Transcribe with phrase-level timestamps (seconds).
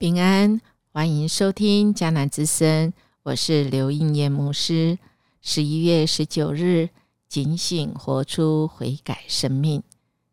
[0.00, 0.58] 平安，
[0.94, 2.90] 欢迎收听迦南之声，
[3.22, 4.98] 我是刘应艳牧师。
[5.42, 6.88] 十一月十九日，
[7.28, 9.82] 警醒活出悔改生命。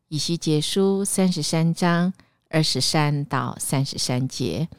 [0.07, 2.13] 以西结书三十三章
[2.49, 4.69] 二十三到三十三节，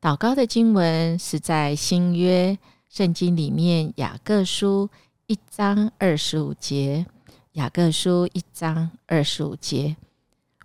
[0.00, 2.56] 祷告的经文是在新约
[2.88, 4.88] 圣经里面雅各书
[5.26, 7.04] 一章二十五节。
[7.54, 9.96] 雅各书一章二十五节，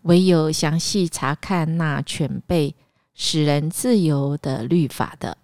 [0.03, 2.75] 唯有详细查看那全备。
[3.19, 5.35] 使人自由的律法的，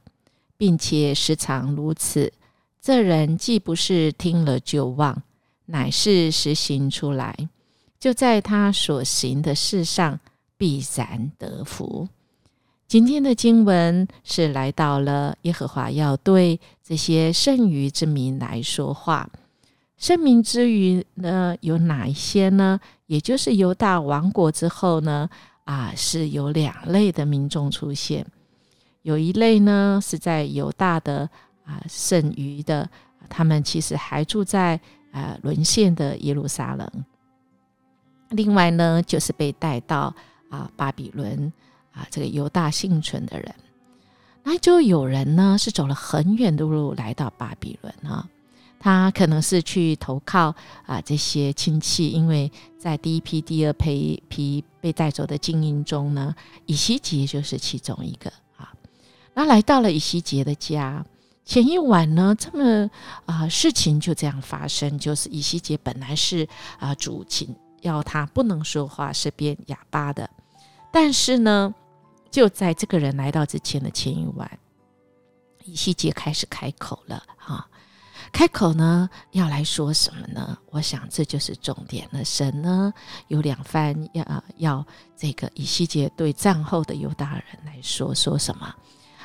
[0.56, 2.32] 并且时常如此，
[2.80, 5.24] 这人既不是听了就忘，
[5.66, 7.36] 乃是实行出来，
[8.00, 10.20] 就在他所行的事上
[10.56, 12.08] 必然得福。
[12.88, 19.28] 今天的经文是来到了耶和华要对这些剩余之民来说话。
[19.98, 22.80] 圣民之余呢，有哪一些呢？
[23.08, 25.28] 也就是犹大王国之后呢？
[25.66, 28.26] 啊，是有两类的民众出现，
[29.02, 31.30] 有一类呢是在犹大的
[31.64, 32.90] 啊剩余的，
[33.30, 34.80] 他们其实还住在
[35.12, 36.90] 啊沦陷的耶路撒冷。
[38.30, 40.14] 另外呢，就是被带到
[40.50, 41.52] 啊巴比伦
[41.94, 43.56] 啊这个犹大幸存的人，
[44.44, 48.28] 那就有人呢是走了很远的路来到巴比伦啊。
[48.84, 50.54] 他可能是去投靠
[50.86, 58.74] 啊这些亲戚，因为在第一批、第二批批被带走的精英中呢，以西杰就是其中一个啊。
[59.34, 61.06] 那来到了以西杰的家，
[61.46, 62.92] 前一晚呢，这么
[63.26, 66.46] 啊事情就这样发生，就是以西杰本来是
[66.78, 70.30] 啊主请要他不能说话，是变哑巴的，
[70.92, 71.74] 但是呢，
[72.30, 74.60] 就在这个人来到之前的前一晚，
[75.64, 77.66] 以西杰开始开口了啊。
[78.34, 80.58] 开口呢，要来说什么呢？
[80.72, 82.26] 我想这就是重点了。
[82.26, 82.92] 神呢
[83.28, 84.86] 有两番要要
[85.16, 88.76] 这个以西结对战后的犹大人来说说什么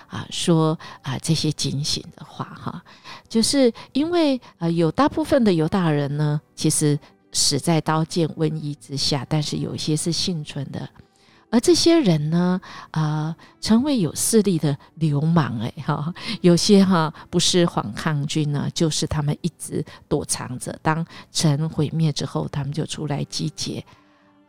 [0.08, 0.26] 啊？
[0.30, 2.84] 说啊这些警醒的话哈，
[3.30, 6.96] 就是因为呃有大部分的犹大人呢，其实
[7.32, 10.86] 死在刀剑瘟疫之下，但是有些是幸存的。
[11.50, 12.60] 而这些人呢，
[12.91, 20.78] 啊，成为有势力的流氓，哎，哈，有些哈不是反抗军呢，就是他们一直躲藏着。
[20.82, 23.82] 当城毁灭之后，他们就出来集结，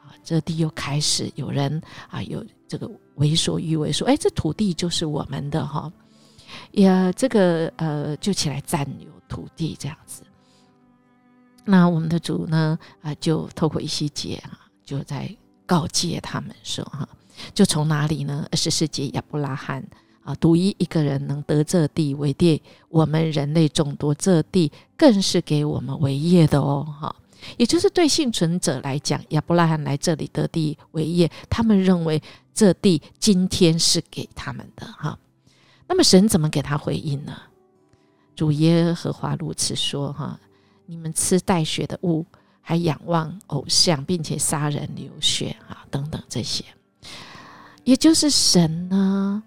[0.02, 5.90] 啊，这地又开始有人啊，有这个为所欲为，说，哎，这土地就是我们的，哈，
[6.72, 10.22] 也这个呃，就起来占有土地这样子。
[11.64, 15.34] 那我们的主呢，啊，就透过一些节啊，就在。
[15.70, 17.08] 告诫他们说：“哈，
[17.54, 18.48] 就从哪里呢？
[18.52, 19.86] 二十世纪亚伯拉罕
[20.24, 22.60] 啊，独一一个人能得这地为业，
[22.90, 26.84] 我们人类众多，这地更是给我们为业的哦。
[27.00, 27.16] 哈，
[27.58, 32.20] 也就是对幸存者来讲，亚伯拉罕来这里得地为业，他们认为
[32.52, 34.88] 这地今天是给他们的。
[34.88, 35.20] 哈，
[35.88, 37.38] 那么神怎么给他回应呢？
[38.36, 40.40] 主耶和华如此说：哈，
[40.88, 42.26] 你们吃带血的物。”
[42.62, 46.64] 还仰望偶像，并且杀人流血啊，等等这些，
[47.84, 49.42] 也就是神呢，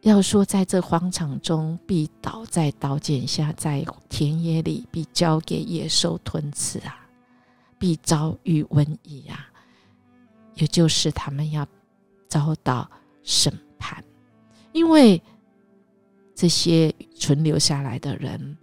[0.00, 6.98] 要说在这荒场中必倒在刀剑下，在田野里必交给野兽吞吃啊，
[7.78, 9.46] 必遭遇瘟疫啊，
[10.54, 11.66] 也就是他们要
[12.28, 12.90] 遭到
[13.22, 14.02] 审判，
[14.72, 15.22] 因为
[16.34, 18.56] 这些存留下来的人，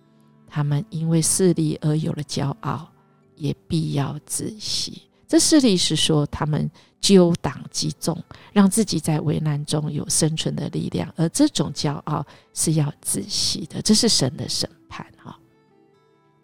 [0.48, 2.90] 他们因为势力而有了骄傲。
[3.36, 5.04] 也必要仔细。
[5.28, 6.70] 这势力是说，他们
[7.02, 8.22] 纠党击众，
[8.52, 13.82] 让自己在危难中有生存的力量，而这种骄傲是要仔细的。
[13.82, 15.38] 这是神的审判哈。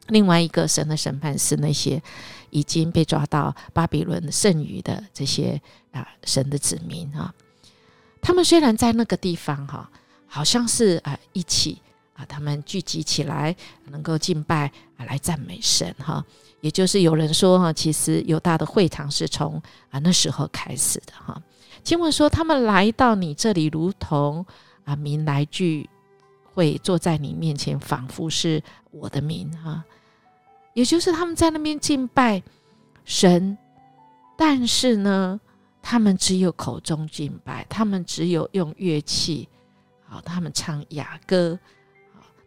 [0.07, 2.01] 另外一个神的审判是那些
[2.49, 5.61] 已经被抓到巴比伦剩余的这些
[5.91, 7.31] 啊神的子民啊，
[8.19, 9.87] 他们虽然在那个地方哈，
[10.25, 11.79] 好像是啊一起
[12.15, 13.55] 啊，他们聚集起来
[13.91, 16.23] 能够敬拜啊来赞美神哈。
[16.61, 19.59] 也就是有人说哈，其实犹大的会堂是从
[19.89, 21.41] 啊那时候开始的哈。
[21.83, 24.45] 经文说，他们来到你这里，如同
[24.83, 25.89] 啊民来聚
[26.53, 28.61] 会，坐在你面前，仿佛是
[28.91, 29.81] 我的民哈。
[30.73, 32.43] 也就是他们在那边敬拜
[33.05, 33.57] 神，
[34.37, 35.39] 但是呢，
[35.81, 39.47] 他们只有口中敬拜，他们只有用乐器，
[40.05, 41.57] 好，他们唱雅歌，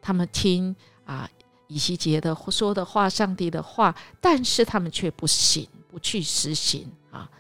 [0.03, 0.77] 他们听
[1.07, 1.27] 啊。
[1.73, 7.31] 以西结的说的话，上帝的话，但是他们却不行，不去实行啊，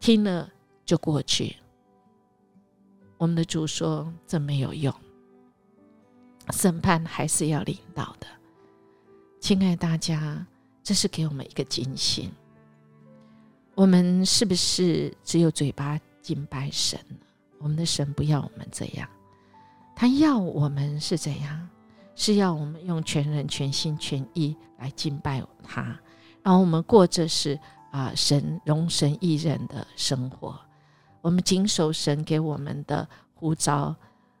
[0.00, 0.50] 听了
[0.84, 1.56] 就过去。
[3.18, 4.94] 我们的主说这没有用，
[6.50, 8.26] 审判还是要领导的。
[9.40, 10.46] 亲爱大家，
[10.82, 12.32] 这是给我们一个警醒：
[13.74, 16.98] 我们是不是只有嘴巴敬拜神。
[17.58, 19.06] 我们的神不要我们这样，
[19.94, 21.67] 他要我们是怎样？
[22.20, 25.82] 是要我们用全人、全心、全意来敬拜他，
[26.42, 27.56] 然后我们过着是
[27.92, 30.58] 啊神容神一人的生活。
[31.22, 33.94] 我们谨守神给我们的呼召，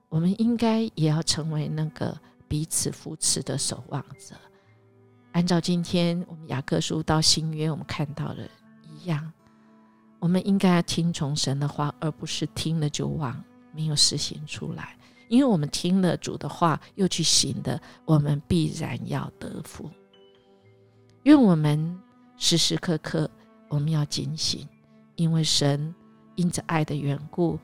[0.08, 4.34] 我们应该也要成为那个彼此扶持的守望者。
[5.30, 8.48] 按照今天我们雅各书到新约，我们看到的
[8.82, 9.32] 一样，
[10.18, 13.40] 我们应该要听从神的话，而不是听了就忘，
[13.72, 14.96] 没有实行出来。
[15.28, 19.90] 因为我们听了主的话，又去行的，我们必然要得福。
[21.24, 21.98] 愿我们
[22.36, 23.30] 时时刻刻
[23.68, 24.66] 我们要警醒，
[25.16, 25.94] 因为神
[26.36, 27.58] 因着爱的缘故，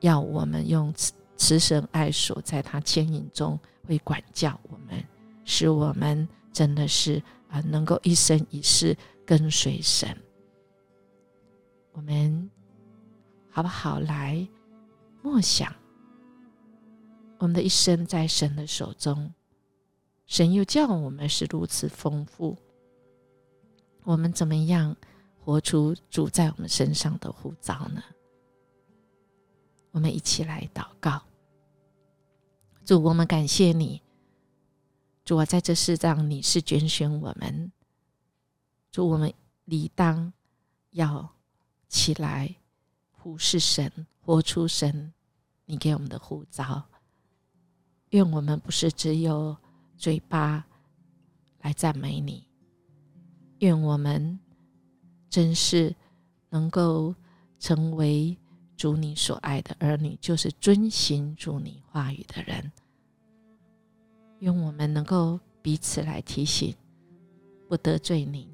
[0.00, 5.04] 要我们用慈慈神爱所在他牵引中，会管教我们，
[5.44, 8.96] 使我们真的是啊，能够一生一世
[9.26, 10.16] 跟随神。
[11.92, 12.50] 我们
[13.50, 14.46] 好不好来
[15.22, 15.74] 默想？
[17.42, 19.34] 我们的一生在神的手中，
[20.26, 22.56] 神又叫我们是如此丰富。
[24.04, 24.96] 我们怎么样
[25.40, 28.00] 活出主在我们身上的呼召呢？
[29.90, 31.20] 我们一起来祷告。
[32.84, 34.00] 主，我们感谢你，
[35.24, 37.72] 主啊，在这世上你是拣选我们，
[38.92, 39.34] 主，我们
[39.64, 40.32] 理当
[40.90, 41.28] 要
[41.88, 42.54] 起来
[43.16, 45.12] 服侍神，活出神
[45.64, 46.84] 你给我们的呼召。
[48.12, 49.56] 愿我们不是只有
[49.96, 50.64] 嘴巴
[51.60, 52.46] 来赞美你，
[53.58, 54.38] 愿我们
[55.28, 55.94] 真是
[56.50, 57.14] 能够
[57.58, 58.36] 成为
[58.76, 62.70] 主你所爱的儿女，就是遵行主你话语的人。
[64.40, 66.74] 愿我们能够彼此来提醒，
[67.68, 68.48] 不得罪你。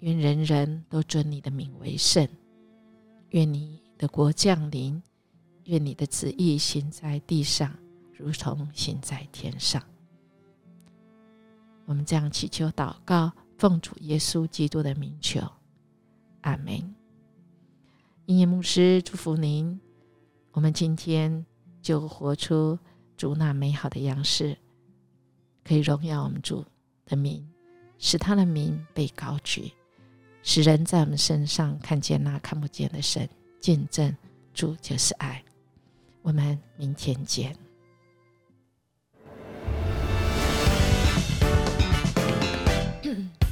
[0.00, 2.28] 愿人人都尊你的名为圣。
[3.30, 5.02] 愿你的国降临。
[5.64, 7.74] 愿你的旨意行在地上。
[8.16, 9.82] 如同行在天上，
[11.84, 15.40] 我们这样祈求祷告，奉主耶稣基督的名求，
[16.42, 16.94] 阿门。
[18.26, 19.78] 音乐牧师祝福您，
[20.52, 21.44] 我们今天
[21.82, 22.78] 就活出
[23.16, 24.56] 主那美好的样式，
[25.62, 26.64] 可以荣耀我们主
[27.04, 27.46] 的名，
[27.98, 29.72] 使他的名被高举，
[30.42, 33.28] 使人在我们身上看见那看不见的神，
[33.60, 34.16] 见证
[34.54, 35.44] 主就是爱。
[36.22, 37.54] 我们明天见。
[43.04, 43.12] Yeah.